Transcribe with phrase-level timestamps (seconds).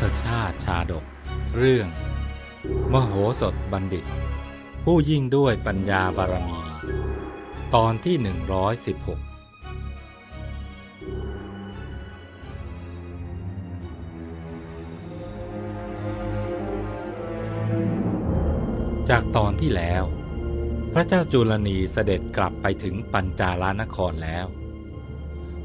[0.00, 1.04] ศชาติชาดก
[1.56, 1.88] เรื่อง
[2.92, 4.04] มโหสถบัณฑิต
[4.84, 6.58] ผู้ยิ่งด้วยปัญญาบารมี
[7.74, 9.32] ตอนที่ 116
[19.10, 20.04] จากตอนที่แล้ว
[20.92, 24.46] พระเจ้าจุลนีเสด็จกลับไปถึงปัญจาลานครแล้ว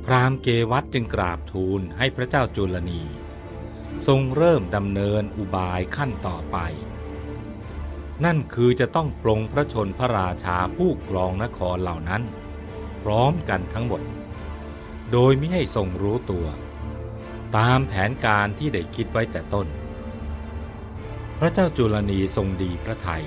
[0.06, 3.02] พราหมณ์เกวัตจึงกราบทูลให้พระเจ้าจุลนี
[4.08, 6.58] ทรงเริ่มดำเนินอุบายขั้นต่อไป
[8.26, 12.24] นั่นคือจะต้องปรงพระชนพระราชาผู้ครองนครเหล่านั้น
[13.04, 14.02] พร้อมกันทั้งหมด
[15.12, 16.48] โดยไม่ให้ทรงรู้ตัว
[17.58, 19.68] ตามแผนการที่ได้คิดไว้แต่ต้น
[21.40, 23.24] พระเจ้าจุลนีทรงดีพระไทย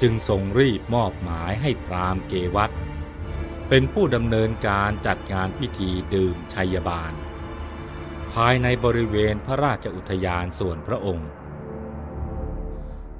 [0.00, 2.70] จึงทรงรีบมอบหมายให้พรามเกวัต
[3.68, 7.12] เป็นผู้ดำเนินการจัดงานพิธีดื่มชัยบาล
[8.42, 11.30] ภายในบริเวณพระราชอุทยานส่วนพระองค์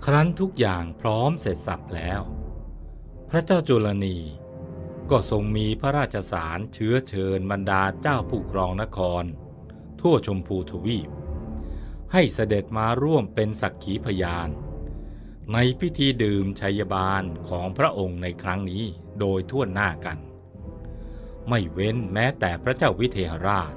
[0.05, 2.21] ครั้นทุกอย่างพร้อมเสร็จสับแล้ว
[3.31, 4.19] พระเจ้าจุลนี
[5.11, 9.25] ก็ทรงมีพระราชสารเชื้อเชิญบรรดาเจ้าผู้ครองนคร
[10.01, 11.11] ทั่วชมพูทวีป
[12.13, 14.49] ให้เสด็จมาร่วมเป็นสักขีพยาน
[15.53, 18.85] ในพิธีดื่มชัยบาลของพระองค์ในครั้งนี้
[19.21, 20.19] โดยทั่วหน้ากัน
[21.49, 23.75] ไม่เว้นแม้แต่พระเจ้าวิเทหราช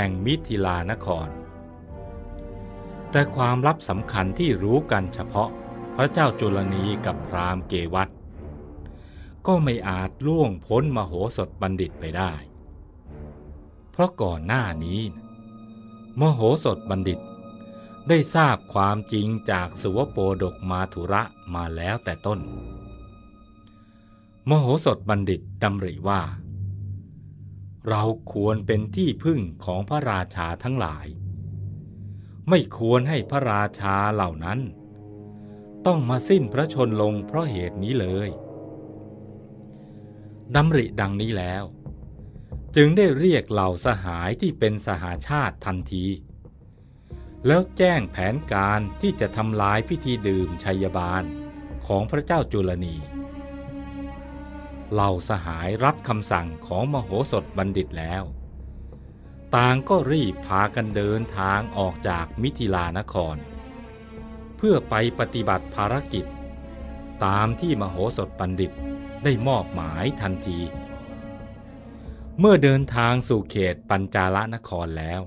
[0.00, 1.28] แห่งมิถิลานคร
[3.10, 5.50] แต่ความลับสำคัญที่รู้กันเฉพาะ
[5.96, 8.08] พระเจ้าจุลนีกับพรามเกวัต
[9.46, 12.32] ก็ไม่อาจล่วงพ้นมโหสถบัณฑิตไปได้
[13.90, 15.00] เพราะก่อนหน้านี้
[16.20, 17.20] มโหสถบัณฑิต
[18.08, 21.22] ได้ทราบความจริงจากสุวโปดกมาธุระ
[21.54, 22.40] มาแล้วแต่ต้น
[24.48, 26.20] มโหสถบัณฑิตดำริว่า
[27.88, 31.06] เราควรเป็นที่พึ่งของพระราชาทั้งหลาย
[32.48, 34.60] ไม่ควรให้พระราชาเหล่านั้น
[35.86, 38.28] ต้องมาสิ้นพระชนลงเพราะเหตุนี้เลย
[40.54, 41.64] ดำริดังนี้แล้ว
[42.76, 46.06] จึงได้เรียกเหล่าสหายที่เป็นสหาชาติทันที
[47.46, 51.24] แล้วแจ้งแผนการที่จะทำลายพิธีดื่มชัยบาล
[51.86, 52.96] ของพระเจ้าจุลนี
[54.92, 58.22] เหล่าสหายรับคำสั่งของมโหสถบัณฑิตแล้ว
[59.56, 63.36] ต่างก็รีบพากันเดินทางออกจากมิถิลานคร
[64.56, 66.24] เพื่อไปปฏิบัติภารกิจ
[67.24, 68.72] ตามที่มโหสถบัณฑิต
[69.24, 70.60] ได้มอบหมายทันที
[72.38, 75.22] เมื่อเดินทางสู่เขตปัญจาลนครแล้ว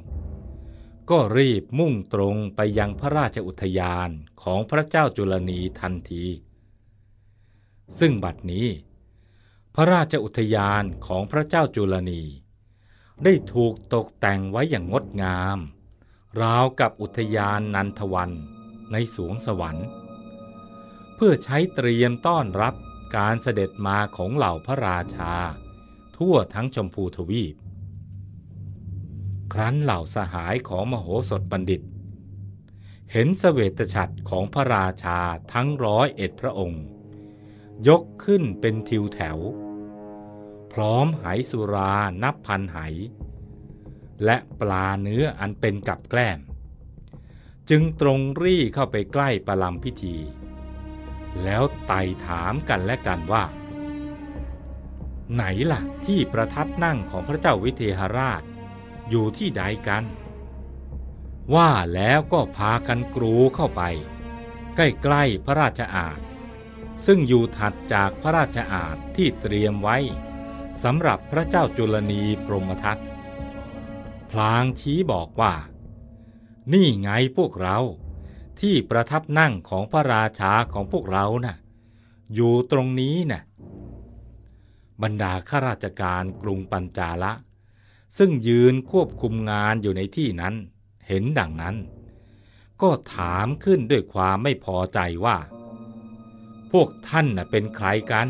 [1.10, 4.10] ก็รีบมุ่งตรงไปยังพระราชอุทยาน
[4.44, 6.26] ของพระเจ้าจุลนีทันที
[8.00, 8.68] ซึ่งบัดนี้
[9.76, 12.24] พระราชอุทยานของพระเจ้าจุลนี
[13.24, 15.58] ได้ถูกตกแต่งไว้อย่างงดงาม
[16.42, 18.32] ราวกับอุทยานนันทวัน
[18.92, 19.88] ในสวงสวรรค์
[21.16, 22.74] เพื่อใช้เตรียมต้อนรับ
[23.18, 25.34] การเสด็จมาของเหล่าพระราชา
[26.18, 27.56] ทั่วทั้งชมพูทวีป
[29.54, 31.82] ครั้นเหล่าสหายของมโหสถบัณฑิต
[33.12, 35.20] เห็นสเสวตฉัตรของพระราชา
[35.54, 36.84] ทั้งร้อยเอ็ดพระองค์
[37.88, 39.38] ยกขึ้นเป็นทิวแถว
[40.74, 41.94] พร้อมไหสุรา
[42.24, 42.78] นับพันไห
[44.26, 46.40] และปลาเนื้ออันเป็นกับแกล้ม
[47.70, 50.16] จึงตรงรี่เข้าไปใกล้ประลำพิธี
[51.44, 53.44] แล้วไต่ถามกันและกันว่า
[55.34, 58.42] ไหนล่ะที่ประทับนั่งของพระเจ้าวิเทหราช
[59.10, 60.04] อยู่ที่ใดกัน
[61.56, 63.82] ว่าแล้วก็พากันกรูเข้าไป
[64.76, 66.20] ใกล้ๆพระราชอาณ
[67.06, 69.98] ซึ่งอยู่ถัดจากพระราชอาณที่เตรียมไว้
[70.84, 73.02] สำหรับพระเจ้าจุลนีพรหมทัต
[74.32, 75.54] พลางชี้บอกว่า
[76.74, 77.78] นี่ไงพวกเรา
[78.60, 81.58] ที่ประทับนั่งของพระราชาของพวกเรานะ่ะ
[82.34, 83.44] อยู่ตรงนี้นะ่ะ
[85.02, 87.34] บรรดาข้าราชการกรุงปัญจาละ
[88.18, 90.56] ซึ่งยืนควบคุมงานอยู่ในที่นั้น
[91.08, 91.76] เห็นดังนั้น
[92.82, 95.38] ก็ถามขึ้นด้วยความไม่พอใจว่า
[96.72, 98.28] พวกท่านน่ะเป็นใครกัน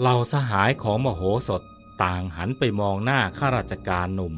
[0.00, 1.62] เหล่าสหายของมโหสถ
[2.02, 4.34] ต่างหันไปมองหน้าข้าราชการหนุ่ม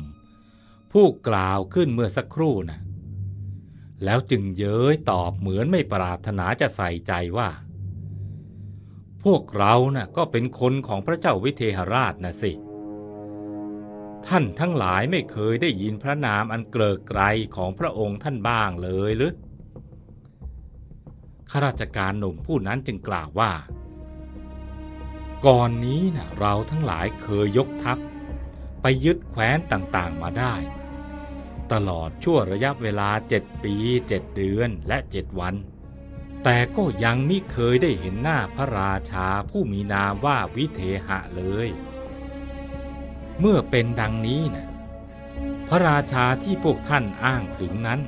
[0.93, 2.81] ผู้กล่าวขึ้นเมื่อสักครู่นะ่ะ
[4.05, 7.49] แล้วจึงเย้ยตอบเหมือนไม่ปรารถนาจะใส่ใจว่า
[9.25, 12.53] พวกเรานะ่ะก็เป็นคนของพระเจ้าวิเทหราชนะสิ
[14.27, 17.23] ท่านทั้งหลายไม่เคยได้ยินพระนามอันเกลิกไกร
[17.57, 19.33] ของพระองค์ท่านบ้างเลยหรือ
[21.51, 23.53] ข้าราชการหนุ่มผู้นั้นจึงกล่าวว่า
[25.47, 27.99] ก่อนนี้นะเราทั้งหลายเคยยกทัพ
[28.83, 30.55] ไปยึดแคว้นต่างๆมาได้
[31.73, 33.75] ตลอดชั่วระยะเวลาเจ็ดปี
[34.09, 35.55] เจ็ดเดือนและเจ็ดวัน
[36.45, 41.69] แต่ก็ยังไมิเคยได้เห็นหน้าพระราชาผู้มีนามว่าวิเทหะเลย
[43.41, 44.67] เมื่อเป็นดังนี้นะ
[45.69, 48.01] พระราชาที่พวกท่านอ้างถึงนั้น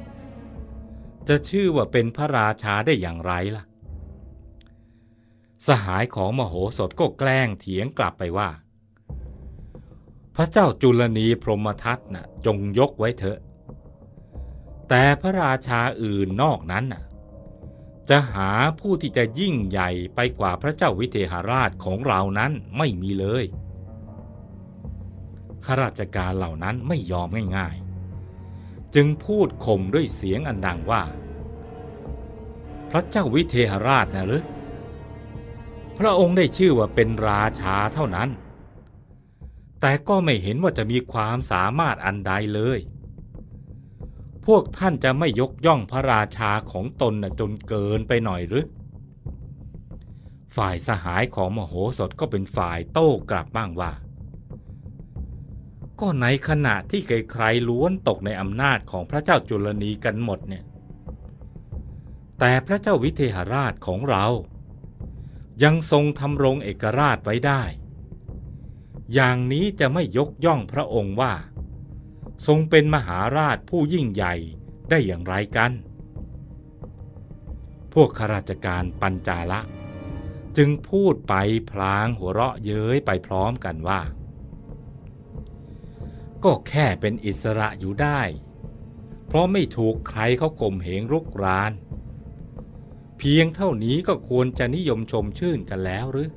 [1.29, 3.65] จะชื่อว่าเป็นพระราชาได้อย่างไรล่ะ
[5.67, 8.51] สหายของมโหสถก็แกล้งเถียงกลับไปว่า
[10.37, 13.39] พระเจ้าจุลนีพรหมทัตนะ่ะจงยกไว้เถอะ
[14.89, 17.03] แต่พระราชาอื่นนอกนั้นน่ะ
[18.11, 18.51] จะหา
[18.81, 23.45] ผู้ที่จะยิ่งใหญ่ไปกว่าพระเจ้าวิเทหราชของเรานั้นไม่มีเลย
[25.65, 27.86] ข้าราชการเหล่านั้นไม่ยอมง่ายๆ
[28.97, 31.03] จึงพูดข่มด้วยเสียงอันดังว่า
[32.91, 34.45] พระเจ้าวิเทหราชนะหรือ
[35.99, 38.29] พระองค์ได้ชื่อว่าเป็นราชาเท่านั้น
[39.81, 42.79] แต่ก็ไม่เห็นว่าจะมีความสามารถอันใดเลย
[44.47, 48.65] พวกท่านจะไม่ยกย่องพระราชาของตนนะจนเกินไปหน่อยหรือ
[50.57, 53.93] ฝ่ายสหายของมโหสถก็เป็นฝ่ายโต้กลับบ้างว่า
[56.01, 60.65] ก็ในขณะที่ใครๆล้วนตกในอำนาจของพระเจ้าจุลนีกันหมดเนี่ย
[62.39, 64.27] แต่พระเจ้าวิเทหราชของเรา
[65.63, 67.63] ยังทรงทำรงเอกราชไว้ได้
[69.15, 71.35] อย่างนี้จะไม่ยกย่องพระองค์ว่า
[72.47, 74.35] ทรงเป็นมหาราชผู้ยิ่งใหญ่
[74.91, 75.73] ได้อย่างไรกัน
[77.93, 79.61] พวกข้าราชการปัญจาละ
[80.57, 81.35] จึงพูดไป
[81.71, 84.01] พลางหัวเราะเย้ยไปพร้อมกันว่า
[86.45, 88.21] ก็แค่เป็นอิสระอยู่ได้
[89.27, 91.73] เพราะไม่ถูกใครเขาข่มเหงรุกราน
[93.19, 96.31] เพียงเท่านี้ก็ควรจะนิยมชมชื่นกันแล้วหรือ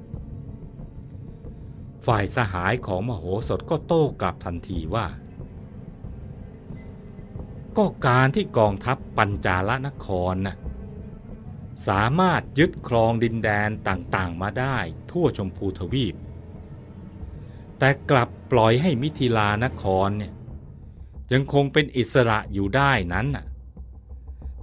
[2.06, 5.08] ฝ่ายสหายของมโหสถก็โต้กลับทันทีว่า
[7.78, 10.56] ก็การที่กองทัพปัญจาลนครนะ
[11.88, 14.78] สามารถยึดครองดินแดนต่างๆมาได้
[15.12, 16.16] ทั่วชมพูทวีป
[17.80, 20.34] แต่กลับปล่อยให้มิถิลานครเนี่ย
[21.34, 23.46] ยังคงเป็นอิสระอยู่ได้นั้นน่ะ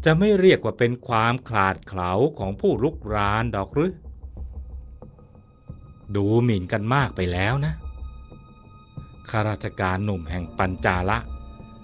[0.04, 3.92] จะไม่เรียกว่าเป็นความขลาดเขลาของผู้ลุกรานดอกหรือ
[6.16, 7.74] ดูหมิ่นกันมากไปแล้วนะ
[9.28, 11.18] ข้าราชการหนุ่มแห่งปัญจาละ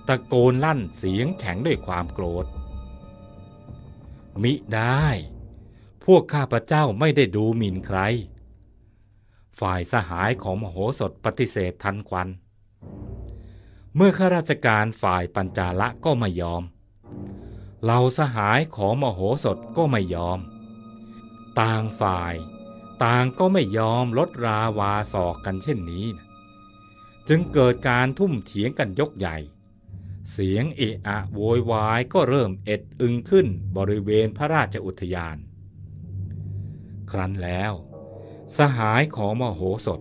[0.08, 2.46] ตะโกนลั่นเสียงแข็งด้วยความโกรธ
[4.43, 5.06] มิได้
[6.05, 7.99] พวกข้าพเจ้าไม่ได้ดูหมิ่นใคร
[9.60, 12.28] ฝ่ายสหายของมโหสถปฏิเสธทันควัน
[13.96, 16.62] เมื่อข้าราชการฝ่ายปัญจาละก็ไม่ยอม
[17.82, 20.38] เหล่าสหายของมโหสถก็ไม่ยอม
[21.60, 22.34] ต่างฝ่าย
[23.04, 26.06] ต่างก็ไม่ยอมลดราวาสอกกันเช่นนี้
[27.28, 29.37] จึงเกิดการทุ่มเถียงกันยกใหญ่
[30.32, 33.46] เสียงเอะอะโวยวายก็เริ่มเอ็ดอึงขึ้น
[33.76, 35.37] บริเวณพระราชอุทยาน
[37.10, 37.72] ครั้นแล้ว
[38.58, 40.00] สหายของมโหสถ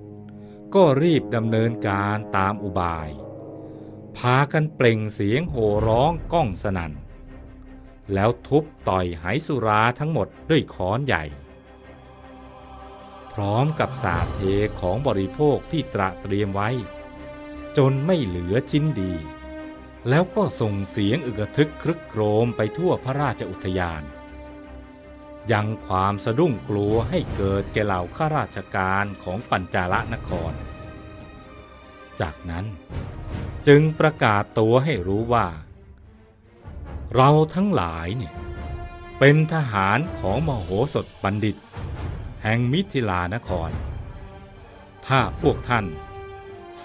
[0.76, 3.10] ก็รีบดำเนินการตามอุบาย
[4.18, 6.94] พากันเปล่งเสียงโห่ร้องก้องสนัน่น
[8.14, 11.24] แล้วทุบต่อยไหสุราทั้งหมดด้วยค้อนใหญ่
[13.34, 14.40] พร้อมกับสาเท
[14.80, 16.70] ของบริโภคที่ตระเตรียมไว้
[17.78, 19.14] จนไม่เหลือชิ้นดี
[20.10, 24.04] แล้วก็ส่งเสียงอึกทึกครึกโครมไปทั่วพระราชอุทยาน
[25.52, 30.54] ยังความสะดุ้งกลัวให้เกิดแก่เหล่าข้าราชการของปัญจาลนคร
[32.22, 32.66] จากนั้น
[33.68, 35.48] จึงประกาศตัวให้รู้ว่า
[37.16, 38.34] เราทั้งหลายเนี่ย
[39.20, 41.56] เป็นทหารของมโหสถบัณฑิต
[42.44, 43.70] แห่งมิถิลานคร
[45.08, 45.86] ถ้าพวกท่าน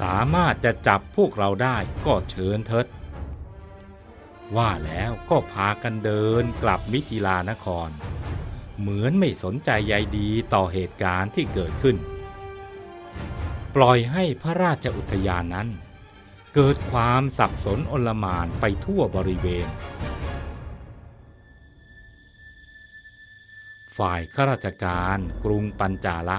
[0.00, 2.86] สามารถจะจับพวกเราได้ก็เชิญเถิด
[4.56, 7.88] ว่าแล้วก็พากันเดินกลับมิถิลานคร
[8.80, 11.96] เหมือนไม่สนใจใยดีต่อเหตุการณ์ที่เกิดขึ้น
[13.74, 15.68] ปล่อยให้พระราชอุทยานนั้น
[16.54, 19.68] เกิดความสับสนอนลมานไปทั่วบริเวณ
[23.98, 26.38] ฝ่ายข้าราชการกรุงปัญจาละ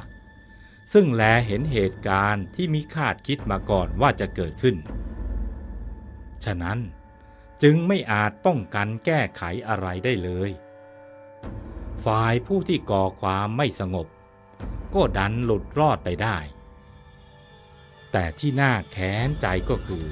[0.93, 4.75] ซึ่งแลเห็นเหตุการณ์ที่มิคาดคิดมาก่อนว่าจะเกิดขึ้น
[6.45, 6.79] ฉะนั้น
[7.63, 10.49] จึงไม่อาจป้องกันแก้ไขอะไรได้เลย
[12.05, 14.07] ฝ่ายผู้ที่ก่อความไม่สงบ
[14.93, 16.37] ก็ดันหลุดรอดไปได้
[18.11, 20.05] แต่ที่น่าแค้นใจก็คือ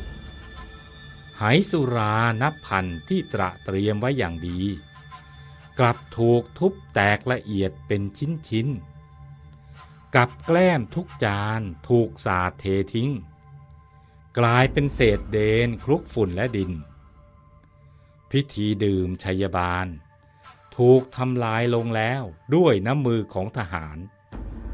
[1.37, 4.61] ไหสุรานับพันที่ตระเตรียมไว้อย่างดี
[5.79, 8.67] กลับถูกทุบแตกละเอียดเป็นชิ้นชิ้น
[10.15, 13.11] กับแกล้มทุกจานถูกสาดเททิ้ง
[14.39, 16.71] กลายเป็นเศษเดนคลุกฝุ่นและดิน
[18.31, 19.87] พิธีดื่มชัยบาล
[20.77, 22.23] ถูกทำลายลงแล้ว
[22.55, 23.97] ด้วยน้ำมือของทหาร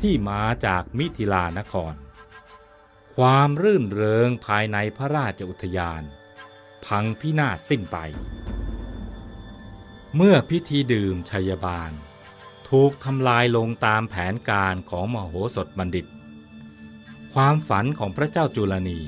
[0.01, 1.95] ที่มาจากมิถิลานคร
[3.15, 6.03] ความรื่นเริงภายในพระราชอุทยาน
[6.85, 7.97] พังพินาศสิ้นไป
[10.15, 11.91] เมื่อพิธีดื่มชัยบาล
[12.69, 16.05] ถูกทำลายลงตามแผนการของมโหสถบัณฑิต
[17.33, 19.01] ความฝันของพระเจ้าจุลนี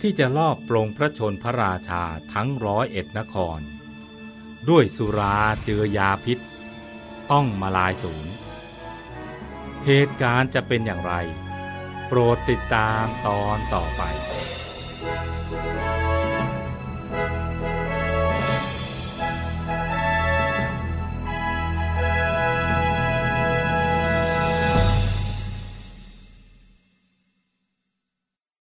[0.00, 3.60] ที่จะลอบปลงพระชนพระราชาทั้งร้อยเอ็ดนคร
[4.70, 6.38] ด้วยสุราเจือยาพิษ
[7.32, 8.26] ต้องมาลายสูญ
[9.84, 11.14] เหตุการณ์จะเป็นอย่างไร
[12.08, 14.02] โปรดติดตามตอนต่อไป